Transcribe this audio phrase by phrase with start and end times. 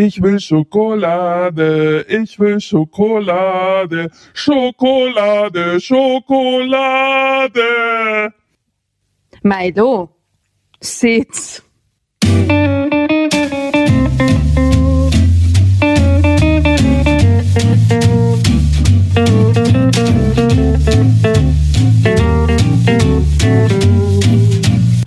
[0.00, 7.60] Ich will Schokolade, ich will Schokolade, Schokolade, Schokolade.
[9.42, 10.10] Milo,
[10.80, 11.64] sitz.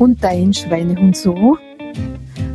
[0.00, 1.56] Und dein Schweinehund so?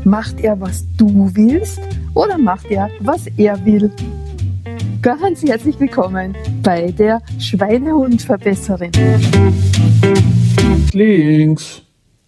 [0.03, 3.91] Macht er, was du willst oder macht er, was er will?
[5.01, 8.91] Ganz herzlich willkommen bei der Schweinehundverbesserin.
[10.93, 11.83] Links.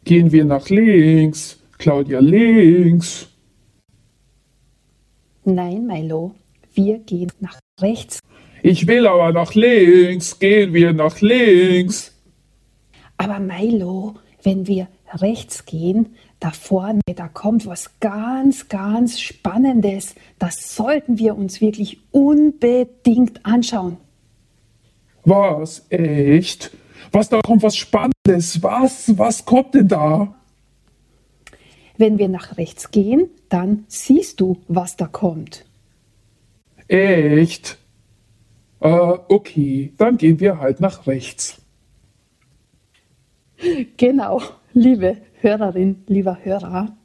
[0.06, 1.60] Gehen wir nach links.
[1.80, 3.28] Claudia links.
[5.44, 6.36] Nein, Milo,
[6.76, 8.20] wir gehen nach rechts.
[8.62, 10.38] Ich will aber nach links.
[10.38, 12.16] Gehen wir nach links.
[13.18, 20.16] Aber Milo, wenn wir rechts gehen, da vorne, da kommt was ganz, ganz Spannendes.
[20.38, 23.98] Das sollten wir uns wirklich unbedingt anschauen.
[25.26, 25.86] Was?
[25.90, 26.72] Echt?
[27.12, 28.64] Was, da kommt was Spannendes.
[28.64, 29.18] Was?
[29.18, 30.34] Was kommt denn da?
[31.98, 35.66] Wenn wir nach rechts gehen, dann siehst du, was da kommt.
[36.88, 37.78] Echt?
[38.80, 41.62] Äh, okay, dann gehen wir halt nach rechts.
[43.98, 44.42] Genau,
[44.80, 46.96] liebe Hörerin, lieber Hörer.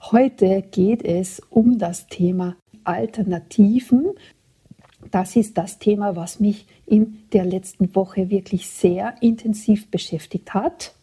[0.00, 4.12] Heute geht es um das Thema Alternativen.
[5.10, 10.94] Das ist das Thema, was mich in der letzten Woche wirklich sehr intensiv beschäftigt hat.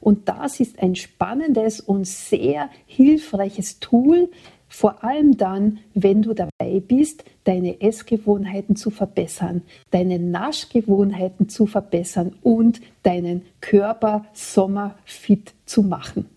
[0.00, 4.30] Und das ist ein spannendes und sehr hilfreiches Tool,
[4.68, 12.34] vor allem dann, wenn du dabei bist, deine Essgewohnheiten zu verbessern, deine Naschgewohnheiten zu verbessern
[12.42, 16.28] und deinen Körper sommerfit zu machen.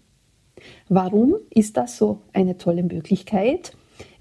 [0.87, 3.73] Warum ist das so eine tolle Möglichkeit?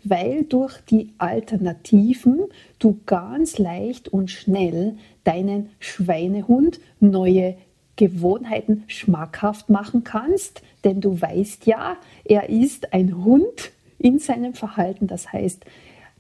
[0.05, 2.45] Weil durch die Alternativen
[2.79, 7.57] du ganz leicht und schnell deinen Schweinehund neue
[7.97, 15.07] Gewohnheiten schmackhaft machen kannst, denn du weißt ja, er ist ein Hund in seinem Verhalten.
[15.07, 15.65] Das heißt,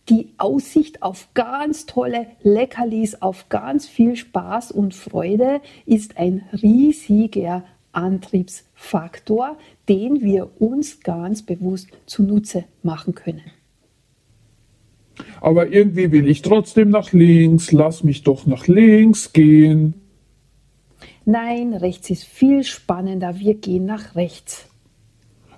[0.08, 7.64] die Aussicht auf ganz tolle Leckerlis, auf ganz viel Spaß und Freude ist ein riesiger
[7.92, 9.58] Antriebsfaktor,
[9.88, 13.42] den wir uns ganz bewusst zunutze machen können.
[15.40, 17.72] Aber irgendwie will ich trotzdem nach links.
[17.72, 19.94] Lass mich doch nach links gehen.
[21.24, 23.38] Nein, rechts ist viel spannender.
[23.38, 24.68] Wir gehen nach rechts.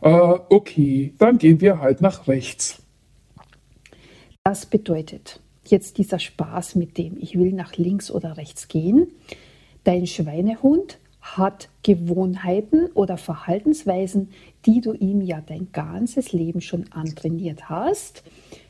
[0.03, 0.09] Äh,
[0.49, 2.83] okay, dann gehen wir halt nach rechts.
[4.45, 9.09] Das bedeutet jetzt dieser Spaß mit dem, ich will nach links oder rechts gehen.
[9.85, 14.31] Dein Schweinehund hat Gewohnheiten oder Verhaltensweisen,
[14.67, 18.25] die du ihm ja dein ganzes Leben schon antrainiert hast.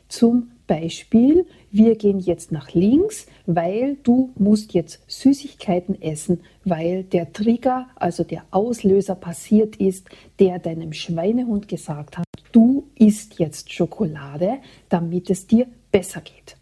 [0.09, 7.33] Zum Beispiel, wir gehen jetzt nach links, weil du musst jetzt Süßigkeiten essen, weil der
[7.33, 10.07] Trigger, also der Auslöser passiert ist,
[10.39, 12.23] der deinem Schweinehund gesagt hat,
[12.53, 16.55] du isst jetzt Schokolade, damit es dir besser geht.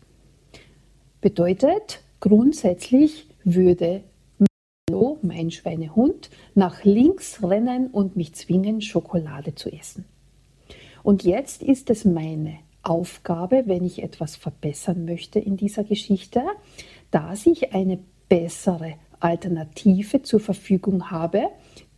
[1.22, 4.02] Bedeutet, grundsätzlich würde
[5.22, 10.06] mein Schweinehund, nach links rennen und mich zwingen, Schokolade zu essen.
[11.04, 12.58] Und jetzt ist es meine
[12.90, 16.42] Aufgabe, wenn ich etwas verbessern möchte in dieser Geschichte,
[17.12, 21.50] dass ich eine bessere Alternative zur Verfügung habe,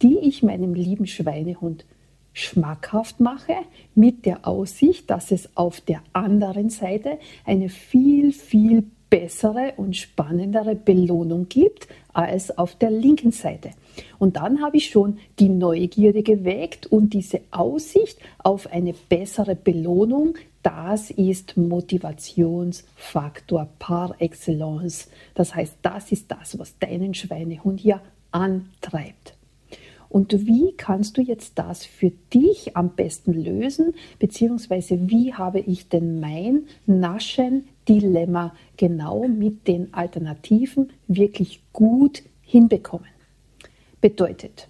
[0.01, 1.85] die ich meinem lieben Schweinehund
[2.33, 3.55] schmackhaft mache,
[3.95, 10.73] mit der Aussicht, dass es auf der anderen Seite eine viel, viel bessere und spannendere
[10.73, 13.71] Belohnung gibt als auf der linken Seite.
[14.19, 20.37] Und dann habe ich schon die Neugierde geweckt und diese Aussicht auf eine bessere Belohnung,
[20.63, 25.09] das ist Motivationsfaktor par excellence.
[25.33, 27.99] Das heißt, das ist das, was deinen Schweinehund hier
[28.31, 29.35] antreibt.
[30.11, 33.93] Und wie kannst du jetzt das für dich am besten lösen?
[34.19, 43.07] Beziehungsweise wie habe ich denn mein Naschen-Dilemma genau mit den Alternativen wirklich gut hinbekommen?
[44.01, 44.67] Bedeutet,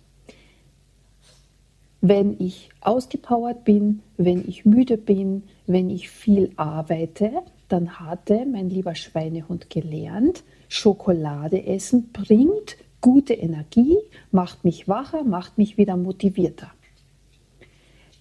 [2.01, 7.31] wenn ich ausgepowert bin, wenn ich müde bin, wenn ich viel arbeite,
[7.67, 13.97] dann hatte mein lieber Schweinehund gelernt, Schokolade essen bringt gute Energie,
[14.31, 16.71] macht mich wacher, macht mich wieder motivierter.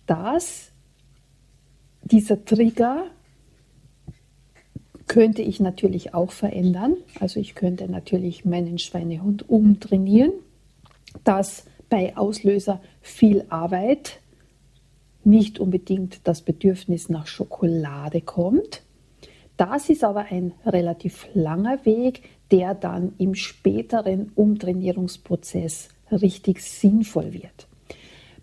[0.07, 0.73] Das,
[2.03, 3.05] dieser Trigger
[5.07, 6.97] könnte ich natürlich auch verändern.
[7.19, 10.33] Also ich könnte natürlich meinen Schweinehund umtrainieren,
[11.25, 14.21] dass bei Auslöser viel Arbeit
[15.25, 18.83] nicht unbedingt das Bedürfnis nach Schokolade kommt.
[19.57, 27.69] Das ist aber ein relativ langer Weg, der dann im späteren Umtrainierungsprozess richtig sinnvoll wird.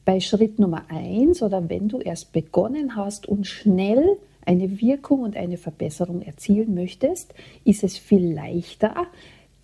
[0.06, 5.36] Bei Schritt Nummer eins oder wenn du erst begonnen hast und schnell eine Wirkung und
[5.36, 7.34] eine Verbesserung erzielen möchtest,
[7.66, 9.08] ist es viel leichter,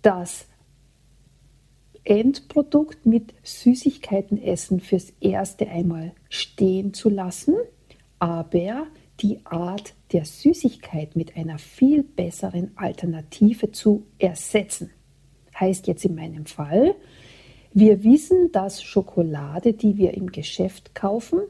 [0.02, 0.46] das
[2.04, 7.54] Endprodukt mit Süßigkeiten essen fürs erste einmal stehen zu lassen,
[8.18, 8.86] aber
[9.24, 14.90] die Art der Süßigkeit mit einer viel besseren Alternative zu ersetzen.
[15.58, 16.94] Heißt jetzt in meinem Fall,
[17.72, 21.40] wir wissen, dass Schokolade, die wir im Geschäft kaufen,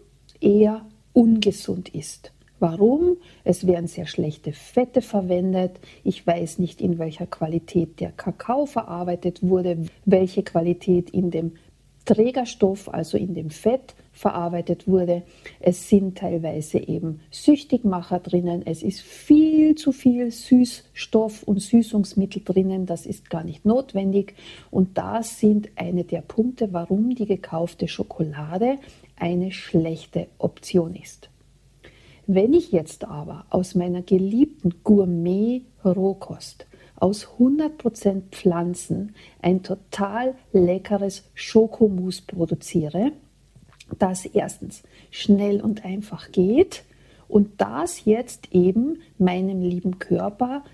[0.40, 2.32] eher ungesund ist.
[2.60, 3.16] Warum?
[3.42, 5.80] Es werden sehr schlechte Fette verwendet.
[6.04, 11.56] Ich weiß nicht, in welcher Qualität der Kakao verarbeitet wurde, welche Qualität in dem
[12.04, 15.22] Trägerstoff, also in dem Fett, verarbeitet wurde.
[15.60, 18.62] Es sind teilweise eben Süchtigmacher drinnen.
[18.64, 22.86] Es ist viel zu viel Süßstoff und Süßungsmittel drinnen.
[22.86, 24.34] Das ist gar nicht notwendig.
[24.70, 28.78] Und das sind eine der Punkte, warum die gekaufte Schokolade
[29.16, 31.28] eine schlechte Option ist.
[32.26, 36.66] Wenn ich jetzt aber aus meiner geliebten Gourmet-Rohkost
[36.96, 43.12] aus 100% Pflanzen ein total leckeres Schokomousse produziere,
[43.98, 46.84] das erstens schnell und einfach geht
[47.28, 50.64] und das jetzt eben meinem lieben Körper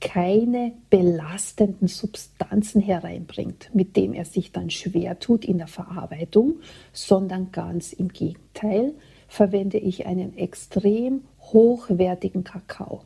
[0.00, 6.60] keine belastenden Substanzen hereinbringt, mit dem er sich dann schwer tut in der Verarbeitung,
[6.92, 8.94] sondern ganz im Gegenteil
[9.26, 13.02] verwende ich einen extrem hochwertigen Kakao.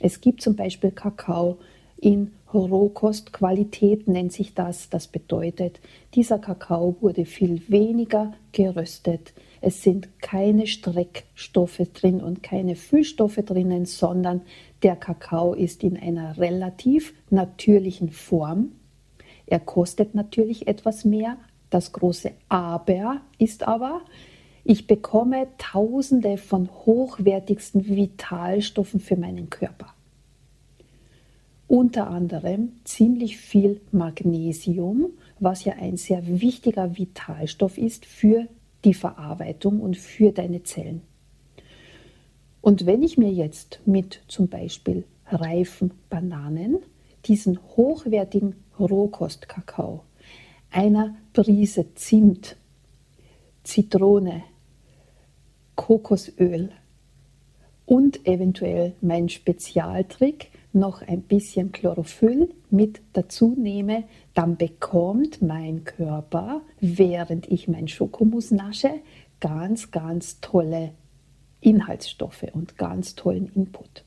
[0.00, 1.58] Es gibt zum Beispiel Kakao
[2.00, 4.88] in Rohkostqualität, nennt sich das.
[4.90, 5.80] Das bedeutet,
[6.14, 9.32] dieser Kakao wurde viel weniger geröstet.
[9.60, 14.42] Es sind keine Streckstoffe drin und keine Füllstoffe drinnen, sondern
[14.82, 18.72] der Kakao ist in einer relativ natürlichen Form.
[19.46, 21.36] Er kostet natürlich etwas mehr.
[21.68, 24.00] Das große Aber ist aber,
[24.64, 29.94] ich bekomme Tausende von hochwertigsten Vitalstoffen für meinen Körper.
[31.70, 38.48] Unter anderem ziemlich viel Magnesium, was ja ein sehr wichtiger Vitalstoff ist für
[38.84, 41.02] die Verarbeitung und für deine Zellen.
[42.60, 46.78] Und wenn ich mir jetzt mit zum Beispiel reifen Bananen
[47.26, 50.02] diesen hochwertigen Rohkostkakao,
[50.72, 52.56] einer Prise Zimt,
[53.62, 54.42] Zitrone,
[55.76, 56.70] Kokosöl
[57.86, 66.60] und eventuell mein Spezialtrick noch ein bisschen Chlorophyll mit dazu nehme, dann bekommt mein Körper,
[66.80, 68.90] während ich mein Schokomus nasche,
[69.40, 70.92] ganz, ganz tolle
[71.60, 74.04] Inhaltsstoffe und ganz tollen Input.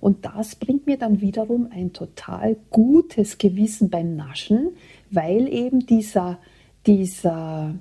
[0.00, 4.76] Und das bringt mir dann wiederum ein total gutes Gewissen beim Naschen,
[5.10, 6.38] weil eben dieser,
[6.86, 7.74] dieser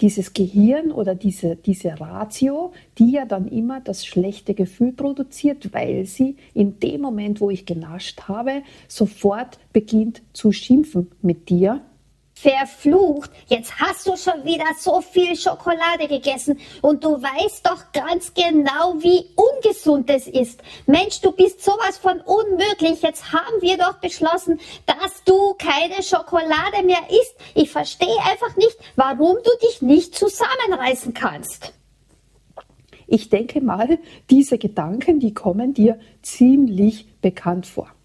[0.00, 6.04] dieses Gehirn oder diese, diese Ratio, die ja dann immer das schlechte Gefühl produziert, weil
[6.06, 11.80] sie in dem Moment, wo ich genascht habe, sofort beginnt zu schimpfen mit dir
[12.38, 18.34] Verflucht, jetzt hast du schon wieder so viel Schokolade gegessen und du weißt doch ganz
[18.34, 20.62] genau, wie ungesund es ist.
[20.84, 23.00] Mensch, du bist sowas von unmöglich.
[23.00, 27.36] Jetzt haben wir doch beschlossen, dass du keine Schokolade mehr isst.
[27.54, 31.72] Ich verstehe einfach nicht, warum du dich nicht zusammenreißen kannst.
[33.06, 37.95] Ich denke mal, diese Gedanken, die kommen dir ziemlich bekannt vor.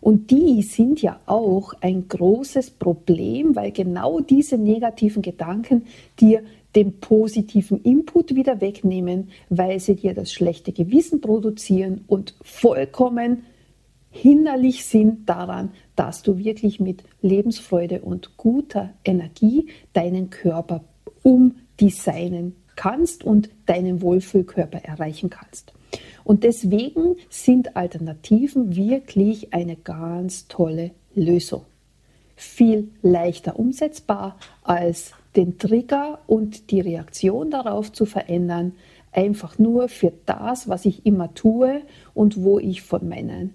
[0.00, 5.86] Und die sind ja auch ein großes Problem, weil genau diese negativen Gedanken
[6.20, 6.42] dir
[6.74, 13.42] den positiven Input wieder wegnehmen, weil sie dir das schlechte Gewissen produzieren und vollkommen
[14.10, 20.84] hinderlich sind daran, dass du wirklich mit Lebensfreude und guter Energie deinen Körper
[21.22, 25.72] umdesignen kannst und deinen Wohlfühlkörper erreichen kannst.
[26.26, 31.62] Und deswegen sind Alternativen wirklich eine ganz tolle Lösung.
[32.34, 38.72] Viel leichter umsetzbar als den Trigger und die Reaktion darauf zu verändern,
[39.12, 43.54] einfach nur für das, was ich immer tue und wo ich von meinen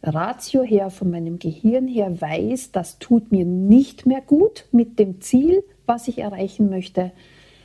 [0.00, 5.20] Ratio her, von meinem Gehirn her weiß, das tut mir nicht mehr gut mit dem
[5.20, 7.10] Ziel, was ich erreichen möchte,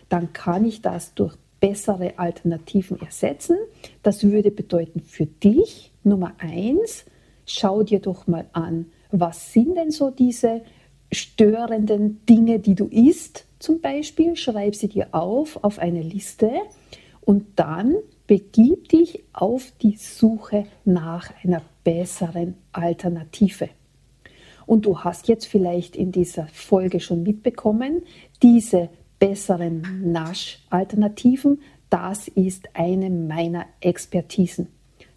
[0.09, 3.57] dann kann ich das durch bessere Alternativen ersetzen.
[4.03, 7.05] Das würde bedeuten für dich Nummer eins,
[7.45, 10.61] schau dir doch mal an, was sind denn so diese
[11.11, 13.45] störenden Dinge, die du isst.
[13.59, 16.51] Zum Beispiel schreib sie dir auf auf eine Liste
[17.21, 17.95] Und dann
[18.27, 23.69] begib dich auf die Suche nach einer besseren Alternative.
[24.65, 28.03] Und du hast jetzt vielleicht in dieser Folge schon mitbekommen,
[28.43, 34.67] diese besseren Nasch-Alternativen, das ist eine meiner Expertisen.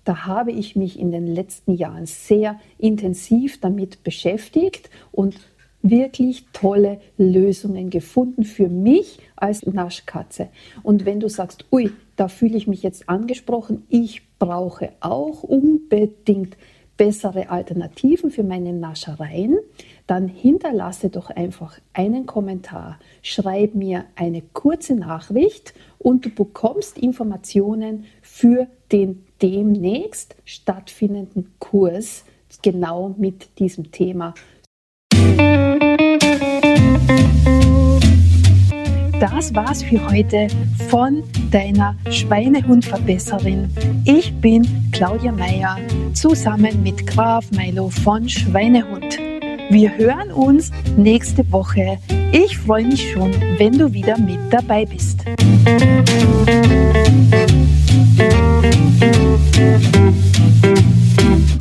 [0.05, 5.37] Da habe ich mich in den letzten Jahren sehr intensiv damit beschäftigt und
[5.83, 10.49] wirklich tolle Lösungen gefunden für mich als Naschkatze.
[10.83, 16.57] Und wenn du sagst, ui, da fühle ich mich jetzt angesprochen, ich brauche auch unbedingt
[16.97, 19.59] bessere Alternativen für meine Naschereien,
[20.07, 28.07] dann hinterlasse doch einfach einen Kommentar, schreib mir eine kurze Nachricht und du bekommst Informationen
[28.23, 32.25] für den demnächst stattfindenden Kurs
[32.63, 34.35] genau mit diesem Thema.
[39.21, 40.49] Das war's für heute
[40.89, 43.71] von deiner Schweinehundverbesserin.
[44.07, 45.77] Ich bin Claudia Meyer
[46.15, 49.30] zusammen mit Graf Milo von Schweinehund.
[49.71, 51.99] Wir hören uns nächste Woche.
[52.33, 55.21] Ich freue mich schon, wenn du wieder mit dabei bist.
[55.65, 56.31] Musik